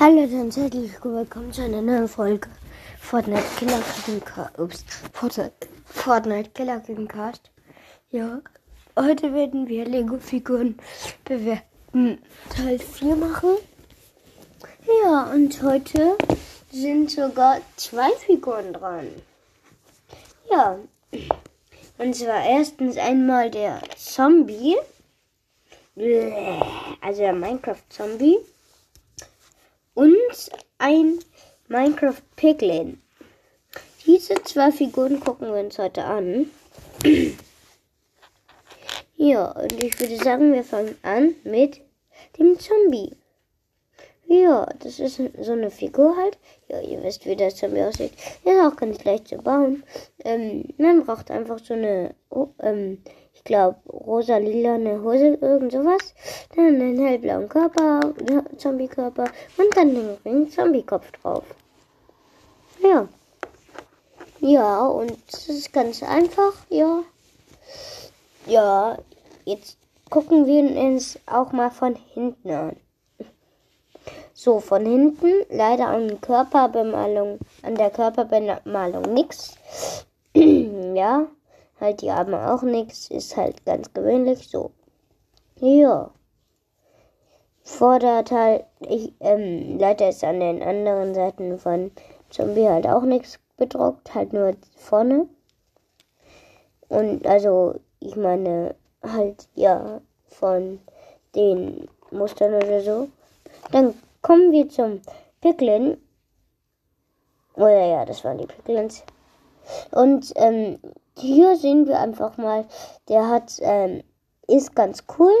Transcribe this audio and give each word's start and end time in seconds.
Hallo 0.00 0.20
und 0.20 0.56
herzlich 0.56 0.92
willkommen 1.02 1.52
zu 1.52 1.60
einer 1.60 1.82
neuen 1.82 2.06
Folge 2.06 2.48
Fortnite 3.00 3.42
Killer 3.58 3.80
Cast. 4.24 4.56
Ups, 4.56 4.84
Fortnite, 5.86 6.50
Killer 6.50 6.80
Cast. 7.08 7.50
Ja, 8.12 8.40
heute 8.96 9.34
werden 9.34 9.66
wir 9.66 9.84
Lego-Figuren 9.86 10.78
bewerten 11.24 12.22
Teil 12.48 12.78
4 12.78 13.16
machen. 13.16 13.56
Ja, 15.02 15.32
und 15.34 15.60
heute 15.64 16.16
sind 16.70 17.10
sogar 17.10 17.60
zwei 17.74 18.10
Figuren 18.24 18.72
dran. 18.74 19.08
Ja, 20.48 20.78
und 21.98 22.14
zwar 22.14 22.44
erstens 22.44 22.96
einmal 22.98 23.50
der 23.50 23.82
Zombie, 23.96 24.76
also 27.00 27.20
der 27.20 27.32
Minecraft-Zombie 27.32 28.38
und 29.98 30.14
ein 30.78 31.18
Minecraft 31.66 32.22
Piglin. 32.36 33.02
Diese 34.06 34.34
zwei 34.44 34.70
Figuren 34.70 35.18
gucken 35.18 35.48
wir 35.48 35.60
uns 35.60 35.76
heute 35.76 36.04
an. 36.04 36.48
ja, 39.16 39.50
und 39.50 39.82
ich 39.82 39.98
würde 39.98 40.16
sagen, 40.16 40.52
wir 40.52 40.62
fangen 40.62 40.96
an 41.02 41.34
mit 41.42 41.80
dem 42.38 42.56
Zombie. 42.60 43.16
Ja, 44.28 44.68
das 44.78 45.00
ist 45.00 45.20
so 45.40 45.52
eine 45.52 45.72
Figur 45.72 46.16
halt. 46.16 46.38
Ja, 46.68 46.80
ihr 46.80 47.02
wisst, 47.02 47.26
wie 47.26 47.34
der 47.34 47.50
Zombie 47.50 47.82
aussieht. 47.82 48.12
Ist 48.44 48.60
auch 48.60 48.76
ganz 48.76 49.02
leicht 49.02 49.26
zu 49.26 49.38
bauen. 49.38 49.82
Ähm, 50.24 50.68
man 50.76 51.04
braucht 51.04 51.32
einfach 51.32 51.58
so 51.58 51.74
eine, 51.74 52.14
oh, 52.30 52.50
ähm, 52.60 53.02
ich 53.38 53.44
glaube, 53.44 53.76
rosa-lila 53.88 54.74
eine 54.74 55.00
Hose, 55.00 55.38
irgend 55.40 55.72
sowas. 55.72 56.14
Dann 56.54 56.66
einen 56.66 56.98
hellblauen 56.98 57.48
Körper, 57.48 58.00
Zombie-Körper 58.56 59.24
und 59.56 59.76
dann 59.76 59.94
den 59.94 60.18
Ring 60.24 60.50
Zombie-Kopf 60.50 61.10
drauf. 61.12 61.44
Ja. 62.82 63.08
Ja, 64.40 64.86
und 64.86 65.16
es 65.32 65.48
ist 65.48 65.72
ganz 65.72 66.02
einfach, 66.02 66.52
ja. 66.68 67.02
Ja, 68.46 68.98
jetzt 69.44 69.78
gucken 70.10 70.46
wir 70.46 70.62
uns 70.62 71.18
auch 71.26 71.52
mal 71.52 71.70
von 71.70 71.94
hinten 71.94 72.50
an. 72.50 72.76
So, 74.34 74.60
von 74.60 74.84
hinten 74.84 75.32
leider 75.48 75.88
an 75.88 76.20
Körperbemalung, 76.20 77.38
an 77.62 77.74
der 77.74 77.90
Körperbemalung 77.90 79.12
nichts. 79.12 79.56
ja, 80.34 81.26
halt 81.80 82.02
die 82.02 82.10
Arme 82.10 82.52
auch 82.52 82.62
nichts, 82.62 83.10
ist 83.10 83.36
halt 83.36 83.64
ganz 83.64 83.92
gewöhnlich 83.92 84.48
so. 84.48 84.70
Ja. 85.56 86.10
Vorderteil, 87.62 88.64
ich, 88.80 89.12
ähm, 89.20 89.78
leider 89.78 90.08
ist 90.08 90.24
an 90.24 90.40
den 90.40 90.62
anderen 90.62 91.14
Seiten 91.14 91.58
von 91.58 91.90
Zombie 92.30 92.68
halt 92.68 92.86
auch 92.86 93.02
nichts 93.02 93.38
bedruckt, 93.56 94.14
halt 94.14 94.32
nur 94.32 94.54
vorne. 94.76 95.28
Und 96.88 97.26
also, 97.26 97.74
ich 98.00 98.16
meine, 98.16 98.74
halt, 99.02 99.48
ja, 99.54 100.00
von 100.28 100.80
den 101.34 101.88
Mustern 102.10 102.54
oder 102.54 102.80
so. 102.80 103.08
Dann 103.70 103.94
Kommen 104.20 104.50
wir 104.50 104.68
zum 104.68 105.00
Picklin. 105.40 105.96
Oder 107.54 107.86
ja, 107.86 108.04
das 108.04 108.24
waren 108.24 108.38
die 108.38 108.46
Picklins. 108.46 109.04
Und 109.92 110.32
ähm, 110.36 110.78
hier 111.20 111.56
sehen 111.56 111.86
wir 111.86 111.98
einfach 111.98 112.36
mal, 112.36 112.66
der 113.08 113.28
hat, 113.28 113.58
ähm, 113.60 114.02
ist 114.46 114.74
ganz 114.74 115.04
cool, 115.18 115.32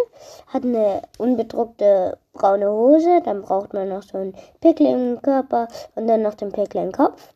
hat 0.48 0.64
eine 0.64 1.02
unbedruckte 1.18 2.18
braune 2.32 2.70
Hose, 2.70 3.22
dann 3.24 3.42
braucht 3.42 3.72
man 3.72 3.88
noch 3.88 4.02
so 4.02 4.18
einen 4.18 4.34
Picklin 4.60 5.20
Körper 5.22 5.68
und 5.94 6.06
dann 6.06 6.22
noch 6.22 6.34
den 6.34 6.52
Picklin 6.52 6.92
Kopf. 6.92 7.32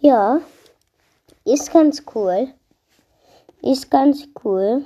Ja, 0.00 0.40
ist 1.44 1.72
ganz 1.72 2.02
cool. 2.14 2.48
Ist 3.62 3.90
ganz 3.90 4.28
cool. 4.44 4.84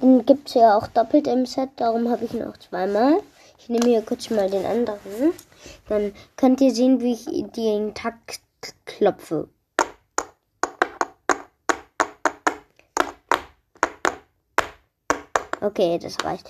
Den 0.00 0.24
gibt 0.26 0.48
es 0.48 0.54
ja 0.54 0.76
auch 0.76 0.86
doppelt 0.86 1.26
im 1.26 1.46
Set, 1.46 1.70
darum 1.76 2.08
habe 2.08 2.24
ich 2.24 2.32
noch 2.34 2.56
zweimal. 2.56 3.20
Ich 3.58 3.68
nehme 3.68 3.86
hier 3.86 4.02
kurz 4.02 4.30
mal 4.30 4.48
den 4.48 4.64
anderen. 4.64 5.32
Dann 5.88 6.12
könnt 6.36 6.60
ihr 6.60 6.72
sehen, 6.72 7.00
wie 7.00 7.12
ich 7.12 7.26
den 7.52 7.94
Takt 7.94 8.40
klopfe. 8.84 9.48
Okay, 15.60 15.98
das 15.98 16.16
reicht. 16.24 16.48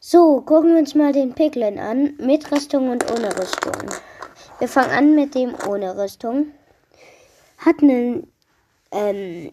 So, 0.00 0.40
gucken 0.40 0.72
wir 0.74 0.80
uns 0.80 0.94
mal 0.94 1.12
den 1.12 1.34
Piglin 1.34 1.78
an. 1.78 2.14
Mit 2.18 2.50
Rüstung 2.50 2.90
und 2.90 3.10
ohne 3.10 3.36
Rüstung. 3.36 3.72
Wir 4.58 4.68
fangen 4.68 4.90
an 4.90 5.14
mit 5.14 5.34
dem 5.34 5.54
ohne 5.68 5.96
Rüstung. 5.96 6.48
Hat 7.58 7.76
eine 7.80 8.24
ähm, 8.90 9.52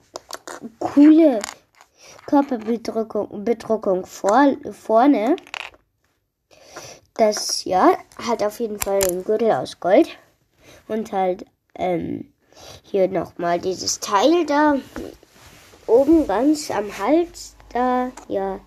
coole 0.80 1.40
Körperbedruckung 2.26 3.44
Bedruckung 3.44 4.06
vor, 4.06 4.56
vorne. 4.72 5.36
Das, 7.16 7.66
ja, 7.66 7.98
hat 8.18 8.42
auf 8.44 8.60
jeden 8.60 8.80
Fall 8.80 9.00
den 9.02 9.24
Gürtel 9.24 9.52
aus 9.52 9.80
Gold. 9.80 10.10
Und 10.88 11.12
halt, 11.12 11.46
ähm, 11.76 12.34
hier 12.84 13.08
nochmal 13.08 13.60
dieses 13.60 14.00
Teil 14.00 14.46
da 14.46 14.76
oben 15.88 16.28
ganz 16.28 16.72
am 16.72 16.98
Hals 16.98 17.56
da, 17.74 18.12
ja. 18.28 18.60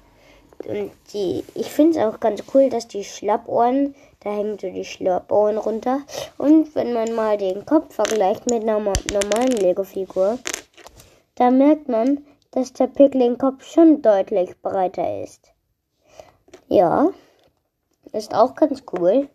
Und 0.66 0.91
die, 1.12 1.44
ich 1.54 1.70
finde 1.70 1.98
es 1.98 2.04
auch 2.04 2.20
ganz 2.20 2.42
cool, 2.54 2.70
dass 2.70 2.88
die 2.88 3.04
Schlappohren, 3.04 3.94
da 4.20 4.31
hängen 4.31 4.59
so 4.59 4.70
die 4.70 4.84
Schlappohren 4.84 5.59
runter. 5.59 6.00
Und 6.38 6.75
wenn 6.75 6.92
man 6.92 7.15
mal 7.15 7.37
den 7.37 7.66
Kopf 7.66 7.94
vergleicht 7.94 8.50
mit 8.50 8.62
einer 8.62 8.81
normalen 8.81 9.53
Lego-Figur, 9.53 10.38
da 11.34 11.50
merkt 11.50 11.88
man, 11.88 12.25
dass 12.53 12.72
der 12.72 12.87
Pickling-Kopf 12.87 13.65
schon 13.65 14.00
deutlich 14.00 14.60
breiter 14.62 15.22
ist. 15.22 15.53
Ja, 16.69 17.10
ist 18.12 18.32
auch 18.34 18.54
ganz 18.54 18.82
cool. 18.92 19.28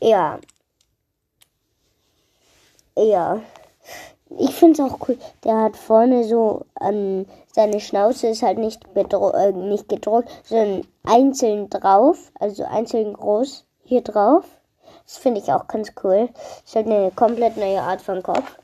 Ja. 0.00 0.38
Ja. 2.96 3.40
Ich 4.62 4.64
finde 4.64 4.80
es 4.80 4.92
auch 4.92 5.08
cool. 5.08 5.18
Der 5.42 5.60
hat 5.60 5.76
vorne 5.76 6.22
so 6.22 6.66
an 6.76 7.26
seine 7.52 7.80
Schnauze 7.80 8.28
ist 8.28 8.42
halt 8.42 8.58
nicht, 8.58 8.80
äh, 8.94 9.50
nicht 9.50 9.88
gedruckt, 9.88 10.30
sondern 10.44 10.86
einzeln 11.02 11.68
drauf, 11.68 12.30
also 12.38 12.62
einzeln 12.62 13.14
groß 13.14 13.64
hier 13.82 14.02
drauf. 14.02 14.44
Das 15.04 15.16
finde 15.16 15.40
ich 15.40 15.52
auch 15.52 15.66
ganz 15.66 15.90
cool. 16.04 16.28
Ist 16.64 16.76
halt 16.76 16.86
eine 16.86 17.10
komplett 17.10 17.56
neue 17.56 17.82
Art 17.82 18.02
von 18.02 18.22
Kopf. 18.22 18.56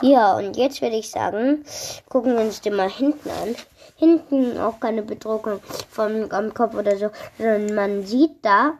Ja, 0.00 0.36
und 0.36 0.56
jetzt 0.56 0.82
würde 0.82 0.96
ich 0.96 1.12
sagen, 1.12 1.64
gucken 2.08 2.32
wir 2.32 2.40
uns 2.40 2.62
den 2.62 2.74
mal 2.74 2.90
hinten 2.90 3.30
an. 3.30 3.54
Hinten 3.94 4.58
auch 4.58 4.80
keine 4.80 5.02
Bedruckung 5.02 5.60
vom 5.88 6.26
am 6.30 6.52
Kopf 6.52 6.74
oder 6.74 6.96
so, 6.96 7.10
sondern 7.38 7.76
man 7.76 8.04
sieht 8.04 8.44
da 8.44 8.72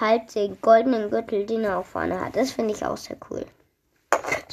halt 0.00 0.34
den 0.34 0.60
goldenen 0.60 1.08
Gürtel, 1.08 1.46
den 1.46 1.62
er 1.62 1.78
auch 1.78 1.86
vorne 1.86 2.20
hat. 2.20 2.34
Das 2.34 2.50
finde 2.50 2.74
ich 2.74 2.84
auch 2.84 2.96
sehr 2.96 3.16
cool. 3.30 3.46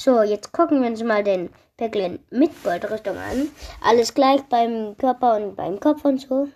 So, 0.03 0.23
jetzt 0.23 0.51
gucken 0.51 0.81
wir 0.81 0.89
uns 0.89 1.03
mal 1.03 1.23
den 1.23 1.51
Pecklin 1.78 2.17
mit 2.31 2.63
Goldrüstung 2.63 3.17
an. 3.17 3.51
Alles 3.81 4.16
gleich 4.16 4.41
beim 4.50 4.97
Körper 4.97 5.35
und 5.35 5.56
beim 5.56 5.79
Kopf 5.79 6.03
und 6.06 6.19
so. 6.19 6.47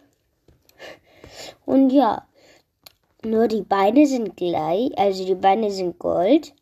Und 1.63 1.91
ja, 1.91 2.25
nur 3.23 3.47
die 3.47 3.61
Beine 3.61 4.07
sind 4.07 4.35
gleich, 4.35 4.97
also 4.97 5.23
die 5.23 5.35
Beine 5.35 5.69
sind 5.69 5.99
Gold. 5.99 6.53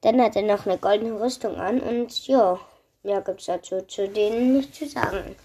Dann 0.00 0.18
hat 0.18 0.34
er 0.34 0.44
noch 0.44 0.64
eine 0.64 0.78
goldene 0.78 1.20
Rüstung 1.20 1.56
an 1.56 1.80
und 1.80 2.26
ja, 2.26 2.58
gibt 3.02 3.40
es 3.40 3.46
dazu 3.46 3.82
zu 3.82 4.08
denen 4.08 4.54
nichts 4.54 4.78
zu 4.78 4.88
sagen. 4.88 5.36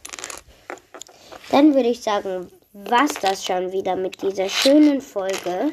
Dann 1.51 1.75
würde 1.75 1.89
ich 1.89 2.01
sagen, 2.01 2.49
was 2.71 3.15
das 3.15 3.43
schon 3.43 3.73
wieder 3.73 3.97
mit 3.97 4.21
dieser 4.21 4.47
schönen 4.47 5.01
Folge. 5.01 5.71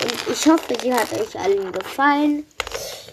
Und 0.00 0.30
ich 0.30 0.46
hoffe, 0.46 0.76
sie 0.80 0.94
hat 0.94 1.12
euch 1.12 1.36
allen 1.40 1.72
gefallen. 1.72 2.46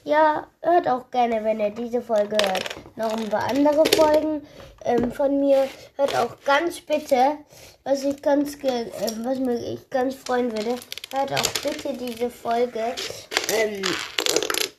Ja, 0.06 0.48
hört 0.62 0.88
auch 0.90 1.10
gerne, 1.12 1.42
wenn 1.46 1.62
ihr 1.62 1.70
diese 1.70 2.02
Folge 2.02 2.36
hört, 2.36 2.76
noch 2.98 3.16
ein 3.16 3.30
paar 3.30 3.50
andere 3.50 3.86
Folgen 3.86 4.46
ähm, 4.84 5.14
von 5.14 5.40
mir. 5.40 5.66
Hört 5.96 6.14
auch 6.18 6.36
ganz 6.44 6.82
bitte, 6.82 7.38
was 7.86 8.04
ich 8.04 8.22
ganz, 8.22 8.56
äh, 8.64 8.88
was 9.24 9.40
mich 9.40 9.90
ganz 9.90 10.16
freuen 10.16 10.52
würde, 10.52 10.76
hört 11.14 11.32
auch 11.32 11.54
bitte 11.64 11.94
diese 11.94 12.30
Folge 12.30 12.84
ähm, 13.54 13.82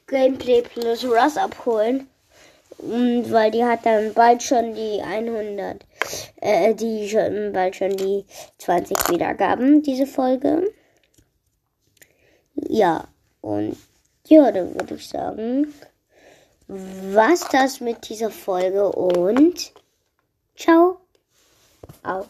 Gameplay 0.06 0.60
plus 0.60 1.02
Russ 1.04 1.38
abholen. 1.38 2.08
Weil 2.76 3.50
die 3.50 3.64
hat 3.64 3.86
dann 3.86 4.12
bald 4.12 4.42
schon 4.42 4.74
die 4.74 5.00
100, 5.00 5.86
äh, 6.42 6.74
die 6.74 7.08
schon 7.08 7.52
bald 7.54 7.76
schon 7.76 7.96
die 7.96 8.26
20 8.58 9.08
Wiedergaben, 9.08 9.82
diese 9.82 10.06
Folge. 10.06 10.70
Ja, 12.56 13.08
und 13.40 13.78
ja, 14.26 14.50
dann 14.50 14.74
würde 14.74 14.94
ich 14.94 15.08
sagen, 15.08 15.72
was 16.66 17.48
das 17.48 17.80
mit 17.80 18.08
dieser 18.08 18.30
Folge 18.30 18.90
und 18.90 19.72
ciao. 20.56 21.00
Auf 22.02 22.28